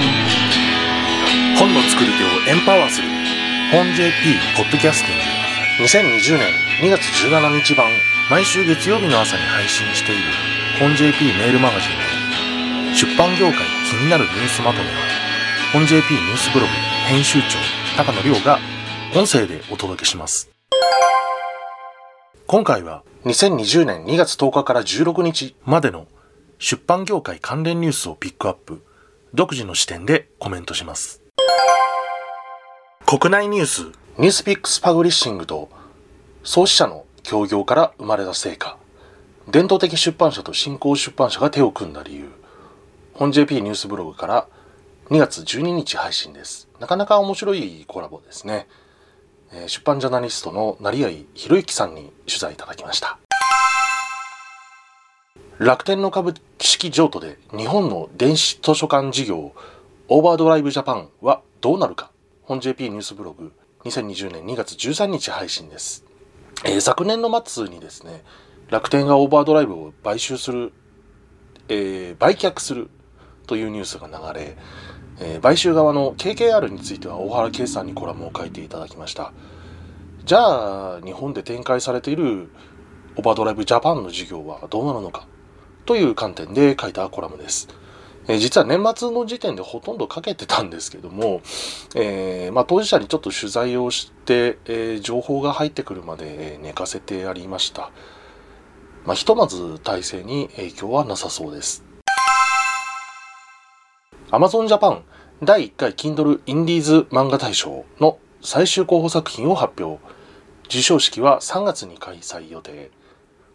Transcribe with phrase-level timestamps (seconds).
[0.00, 3.08] 信本の作り手をエンパワーする。
[3.72, 4.12] 本 JP
[4.56, 5.84] ポッドキャスティング。
[5.84, 7.86] 2020年2月17日版。
[8.30, 10.22] 毎週月曜日の朝に配信している。
[10.80, 11.90] 本 JP メールマガジン
[12.90, 13.58] の出版業界
[13.88, 14.94] 気になるニュースまとめは
[15.72, 16.72] 本 JP ニュースブログ
[17.08, 17.58] 編集長
[17.96, 18.58] 高野亮が
[19.14, 20.50] 音声でお届けします。
[22.46, 25.56] 今回は2020年2月10日から16日。
[25.64, 26.06] までの
[26.58, 28.82] 出版業界関連ニュースをピックアップ
[29.36, 31.20] 独自の視点でコメントします。
[33.04, 35.68] 国内ニュースニュースピックスパブリッシングと
[36.42, 38.78] 創始者の協業から生まれた成果。
[39.46, 42.30] 伝統的出版社と新興出版社が手を組んだ理由。
[43.12, 44.48] 本 JP ニュースブログから
[45.10, 46.70] 2月12日配信です。
[46.80, 48.66] なかなか面白いコラボですね、
[49.66, 53.18] 出版ジャーナリストの成合博之さんに取材いただきました。
[55.58, 59.54] 楽天の株式譲渡で日本の電子図書館事業
[60.08, 62.10] オーバードライブジャパンはどうなるか。
[62.42, 63.52] 本 JP ニュースブログ
[63.84, 66.04] 2020年2月13日配信です、
[66.66, 68.22] えー昨年の末にですね
[68.68, 70.74] 楽天がオーバードライブを買収する、
[71.70, 72.90] えー売却する
[73.46, 74.58] というニュースが流れ、
[75.20, 79.32] えー買収側の KKR については大原圭さんにコラムを書いていただきました。
[80.26, 82.50] じゃあ日本で展開されている
[83.16, 85.26] オーバードライブジャパンの事業はどうなるのか。
[85.86, 87.68] という観点で書いたコラムです。
[88.28, 91.42] え実は年末の時点でほとんど書けてたんですけども、
[91.94, 97.90] えーまあ、当事者にちょっと取材をして、えー情報が入ってくるまで寝かせてありました。
[99.04, 101.84] まあ、ひとまず体制に影響はなさそうです。
[104.32, 105.02] Amazon Japan
[105.44, 110.02] 第1回 Kindle インディーズ漫画大賞の最終候補作品を発表。
[110.64, 112.90] 授賞式は3月に開催予定。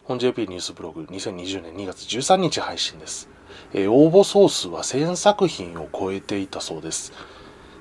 [0.03, 3.29] 本 JP ニュースブログ2020年2月13日配信です。
[3.71, 7.13] えー応募総数は1000作品を超えていたそうです。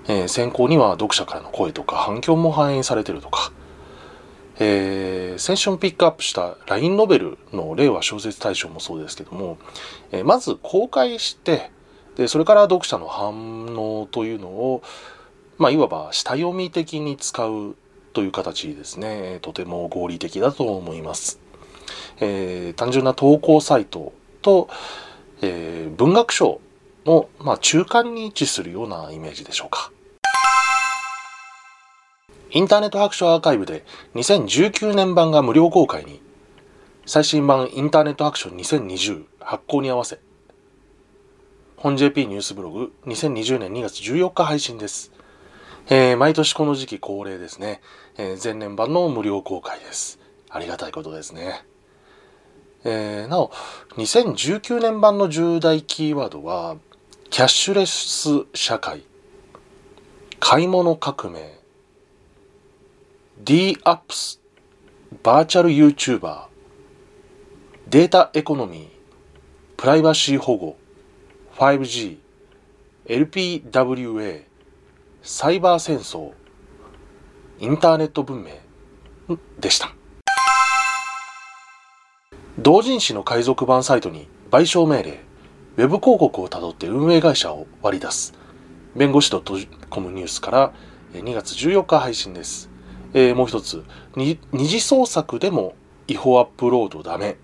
[0.07, 3.53] えー選考には読者からの声とか反響も反映されてるとか、
[4.59, 9.57] えー先週もピックアップした LINE ノベルの令和小説大賞もそうですけども、
[10.13, 11.71] えーまず公開して
[12.17, 14.83] でそれから読者の反応というのを、
[15.57, 17.77] まあ、いわば下読み的に使う
[18.13, 21.41] という形ですねとても合理的だと思います。
[22.21, 24.69] えー単純な投稿サイトと、
[25.43, 26.61] えー文学賞
[27.07, 29.91] の、まあ、中間に位置するようなイメージでしょうか。
[32.53, 33.85] インターネット白書アーカイブで
[34.17, 36.21] 2019年版が無料公開に
[37.07, 40.19] 最新版インターネット白書2020発行に合わせ
[41.77, 45.13] 本 JP ニュースブログ2020年2月14日配信です。
[45.89, 47.81] えー毎年この時期恒例ですね、
[48.19, 50.19] えー前年版の無料公開です。
[50.51, 51.65] ありがたいことですね。
[52.85, 53.51] えーなお、
[53.97, 56.77] 2019年版の重大キーワードは、
[57.29, 59.03] キャッシュレス社会、
[60.39, 61.59] 買い物革命、
[63.45, 64.41] D-Apps、
[65.23, 66.47] バーチャル YouTuber、
[67.89, 68.89] データエコノミー、
[69.77, 70.77] プライバシー保護、
[71.57, 72.17] 5G、
[73.07, 74.45] LPWA、
[75.23, 76.33] サイバー戦争、
[77.59, 78.53] インターネット文明。
[79.61, 80.00] でした。
[82.63, 85.21] 同人誌の海賊版サイトに賠償命令、
[85.79, 88.35] ウェブ広告をたどって運営会社を割り出す。
[88.95, 90.73] 弁護士 .com ニュースから
[91.15, 92.69] 2月14日配信です。
[93.15, 93.83] えーもう一つ、
[94.15, 95.75] 二次創作でも
[96.07, 97.39] 違法アップロードダメ。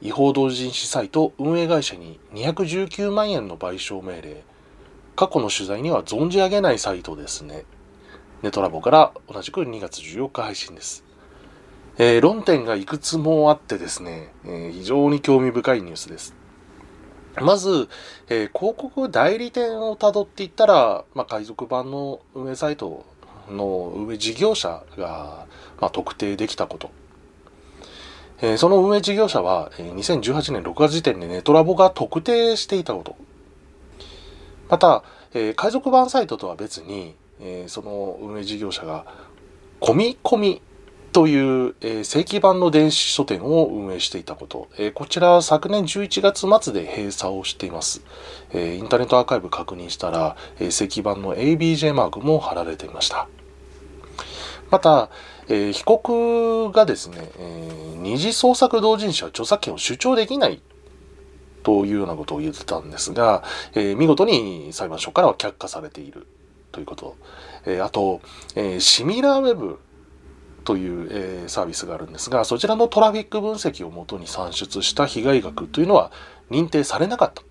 [0.00, 4.42] 違法同人誌サイト運営会社に219万円の賠償命令。
[5.14, 7.64] 過去の取材には存じ上げないサイトですね。
[8.42, 11.04] ネトラボから同じく2月14日配信です。
[12.00, 16.32] えー論点がいくつもあってですね、えー非常に興味深いニュースです。
[17.40, 17.88] まず、
[18.28, 23.04] えー広告代理店をたどっていったら、まあ、海賊版の運営サイト
[23.50, 25.46] の運営事業者が、
[25.80, 26.90] まあ、特定できたこと。
[28.42, 33.16] えーその運営事業者は、えー2018年6月時点でネトラボが特定していたこと。
[34.68, 35.02] また、
[35.34, 39.04] えー海賊版サイトとは別に、えーその運営事業者が、
[39.80, 40.62] 込み込み
[41.12, 48.02] という、えー正規版の電子書店を運営していたこと、えーこちら昨年11月末で閉鎖をしています、
[48.52, 53.28] えーインターネットアーカイブ確認したら、えー正規版の ABJ マークも貼られていました。
[54.70, 55.10] また、
[55.48, 60.60] えー被告がですね、えー二次創作同人誌は著作権を主張できない
[61.62, 63.42] というようなことを言ってたんですが、
[63.74, 66.26] えー見事に裁判所からは却下されている
[66.70, 67.16] ということ、
[67.64, 68.20] えーあと、
[68.54, 69.80] えーシミラーウェブ
[70.68, 76.12] という、えーサービスがあるんですがそちらのトラフィック分析をもとに算出した被害額というのは
[76.50, 77.42] 認定されなかった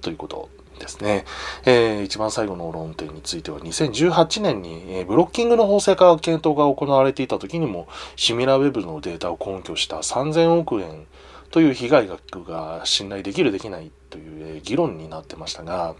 [0.00, 0.48] ということ
[0.80, 1.24] ですね、
[1.64, 7.86] えー、一番最後の論点については2018年に、えー、ブロッキングの法制化検討が行われていた時にも
[8.16, 11.06] シミラウェブのデータを根拠した3000億円
[11.52, 15.94] という被害額が信頼できるできないという、えー、議論になってましたが、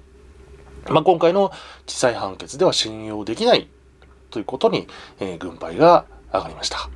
[0.89, 1.53] まあ、今回の
[1.87, 3.69] 地裁判決では信用できない
[4.31, 4.89] ということに、
[5.21, 6.91] えー、軍配が上がりました。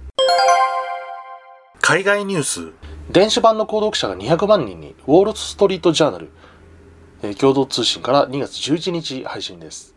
[1.81, 2.73] 海外ニュース
[3.11, 6.31] 電子版の購読者が200万人にウォール・ストリート・ジャーナル
[7.23, 9.96] え共同通信から2月11日配信です。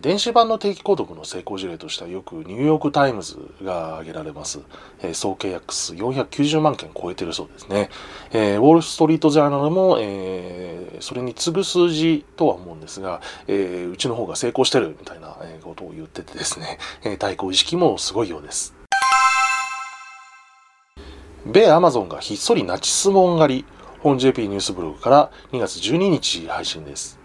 [0.00, 4.60] 電子版の定期購読の成功事例としてはよくニューヨークタイムズが挙げられます。
[5.02, 7.90] え総契約数490万件超えてるそうですね。
[8.32, 18.74] えー、ウォール・ストリート・ジャーナルも、えー、それに次ぐ数字とは思うんですが、えー、うちの方が成功してるみたいなことを言っててですね、え対抗意識もすごいようです。
[21.44, 23.64] 米アマゾンがひっそりナチスモン狩り
[24.00, 27.19] 本 JP ニュースブログから2月12日配信です。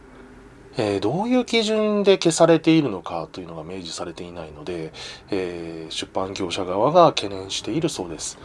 [0.77, 4.91] えー、どういう基準で消されているのかというのが明示されていないので、
[5.31, 8.37] えー、出版業者側が懸念しているそうです。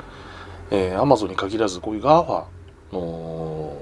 [0.71, 2.45] えー、Amazon に限らずこういう GAFA
[2.93, 3.77] の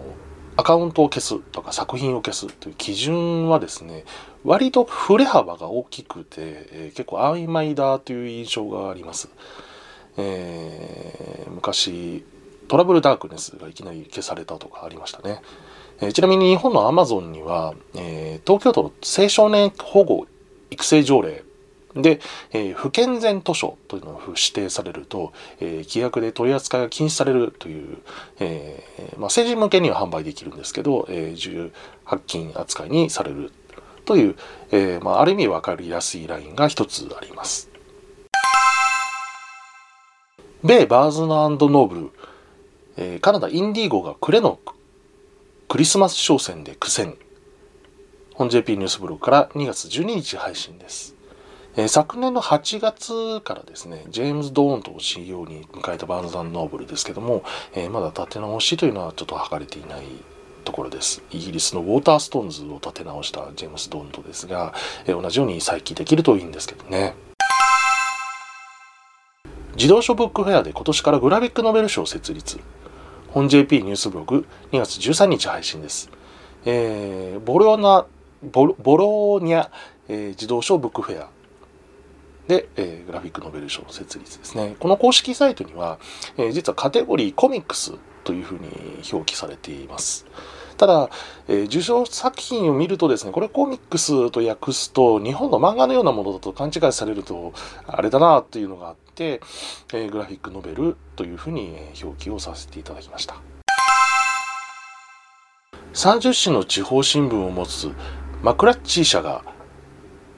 [0.56, 4.05] アカウントを消すとか作品を消すという基準はですね、
[4.45, 9.29] 割と振れ幅が大きくて、えー、結構曖昧だという印象があります。
[10.17, 12.25] えー、昔
[12.67, 15.41] トラブルダークネスがいきなり消されたとかありましたね。
[16.00, 20.27] えー、ちなみに日本のアマゾンには、えー、東京都の青少年保護
[20.71, 21.43] 育成条例
[21.95, 22.21] で、
[22.53, 27.99] えー、不健全図書というのを指定されると、えー、規約で取り扱いが禁止されるという、
[28.39, 31.73] えーまあ、成人向けには販売できるんですけど、えー、重
[32.05, 33.53] 発禁扱いにされる
[34.05, 34.37] という、
[34.71, 37.69] えーまあ、ある意味分かりやすいラインが一つあります。
[40.65, 42.11] 米バーンズ・アンド・ノーブル
[43.01, 44.59] えー、カナダインディゴが暮れの
[45.69, 47.15] クリスマス商戦で苦戦。
[48.32, 51.15] 本 JP ニュースブログから2月12日配信です。
[51.76, 57.44] えー、昨年の8月からですね、ジェームズ・ドーントを CEO に迎えたバーンズ・ノーブルですけども、
[57.75, 60.06] えー、まだ立て直しというのはちょっと図れていない
[60.65, 61.23] ところです。
[61.32, 64.73] イギリスのウォーターストーンズを立て直したジェームズ・ドーンとですが、
[65.06, 67.15] え、同じように再起できるといいんですけどね。
[69.76, 72.59] 自動書ブックフェアで今年からグラフィックノベル賞を設立。
[73.38, 76.11] 本 JP ニュースブログ2月13日配信です。
[76.64, 78.05] えー、ボロナ
[78.43, 79.70] ボロボローニャ、
[80.08, 81.29] えー、自動書ブックフェア
[82.49, 84.75] で、えー、グラフィックノベル賞の設立ですね。
[84.81, 86.00] この公式サイトには、
[86.37, 87.93] えー、実はカテゴリーコミックス
[88.25, 88.70] というふうに
[89.12, 90.26] 表記されています。
[90.76, 91.08] ただ、
[91.46, 97.52] えー、受賞作品を見るとですね、これコミックスと訳すと、日本の漫画のようなものだと勘違いされると、
[97.87, 99.41] あれだなっていうのがあって、
[99.93, 103.37] えー、グラフィックノベルというふうに表記をさせていただきました。
[105.94, 107.91] 30紙の地方新聞を持つ
[108.43, 109.43] マクラッチー社が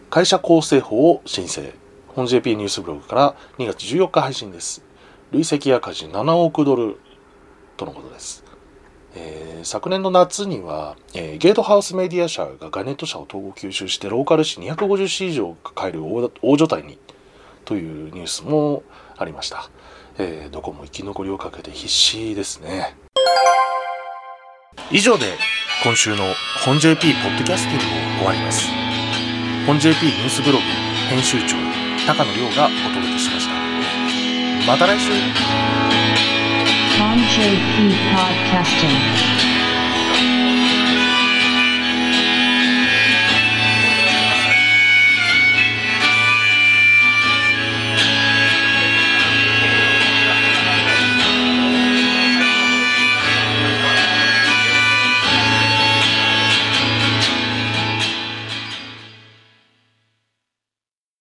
[0.09, 1.73] 会社構成法を申請。
[2.09, 4.83] 本 JP ニュースブログから2月14日配信です。
[5.31, 6.97] 累積赤字7億ドル
[7.77, 8.43] とのことです。
[9.15, 16.99] えー、昨年の夏には、えー、ゲートハウスメディア社がガネット社を統合吸収してローカル紙250紙以上を抱える大所帯に
[17.71, 18.83] というニュースも
[19.17, 19.71] ありました、
[20.19, 22.97] えー、どこも生き残りをかけて必死ですね。
[24.91, 25.27] 以上で
[25.85, 26.25] 今週の
[26.65, 28.67] 本 JP ポッドキャスティングを終わります。
[29.69, 30.65] 本 JP ニュースブログ
[31.11, 31.55] 編集長
[32.09, 33.55] 高野亮がお届けしました。
[34.67, 35.13] また来週。
[37.31, 39.60] JP Podcasting.